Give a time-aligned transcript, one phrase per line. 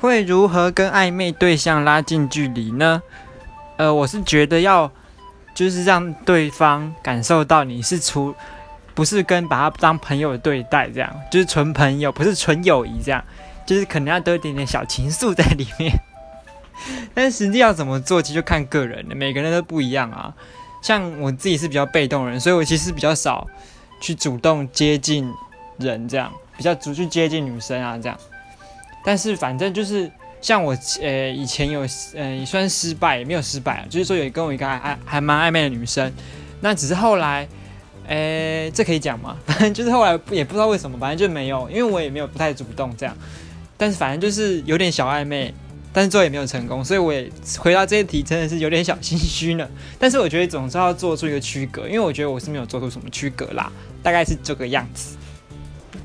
[0.00, 3.02] 会如何跟暧昧对象拉近距离呢？
[3.76, 4.90] 呃，我是觉得要
[5.54, 8.34] 就是让对方感受到你是出
[8.94, 13.22] 不是跟把他当朋友对待，这样就是纯朋友，不是纯友谊，这样
[13.66, 15.92] 就是可能要多一点点小情愫在里面。
[17.12, 20.34] 但实际要怎么做，其实就看个人的，每个人都不一样啊。
[20.82, 23.46] 像我自己是比较被动人，所以我其实比较少
[24.00, 25.30] 去主动接近
[25.78, 28.18] 人，这样比较主去接近女生啊，这样。
[29.04, 30.10] 但是反正就是
[30.40, 36.12] 像我呃以前有呃也算失败，也没有失败，就是说有跟我一个还还蛮暧昧的女生，
[36.60, 37.48] 那只是后来，
[38.06, 39.36] 呃这可以讲吗？
[39.46, 43.16] 反正就是后来也不知道为什么，反正就没有，因为我也没有不太主动这样。
[43.76, 45.54] 但是反正就是有点小暧昧。
[45.92, 49.68] 但是最后也没有成功，所以我也回答这些题真的是有点小心虚呢。
[49.98, 55.16] 但是我觉得总是要做出一个区隔，因为我觉得我是没有做出什么区隔啦，大概是这个样子。